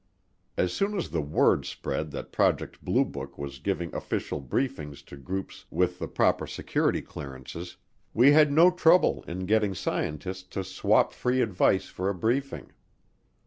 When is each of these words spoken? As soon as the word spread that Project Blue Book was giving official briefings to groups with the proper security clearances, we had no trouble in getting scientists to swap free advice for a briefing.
As 0.57 0.73
soon 0.73 0.97
as 0.97 1.11
the 1.11 1.21
word 1.21 1.63
spread 1.67 2.09
that 2.09 2.31
Project 2.31 2.83
Blue 2.83 3.05
Book 3.05 3.37
was 3.37 3.59
giving 3.59 3.93
official 3.93 4.41
briefings 4.41 5.05
to 5.05 5.15
groups 5.15 5.67
with 5.69 5.99
the 5.99 6.07
proper 6.07 6.47
security 6.47 7.03
clearances, 7.03 7.77
we 8.11 8.31
had 8.31 8.51
no 8.51 8.71
trouble 8.71 9.21
in 9.27 9.45
getting 9.45 9.75
scientists 9.75 10.41
to 10.49 10.63
swap 10.63 11.13
free 11.13 11.39
advice 11.39 11.85
for 11.87 12.09
a 12.09 12.15
briefing. 12.15 12.71